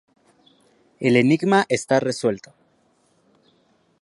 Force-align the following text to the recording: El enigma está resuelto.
El 0.99 1.15
enigma 1.15 1.67
está 1.69 1.99
resuelto. 1.99 2.55